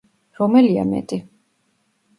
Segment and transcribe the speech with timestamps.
[0.39, 1.23] რომელია მეტი?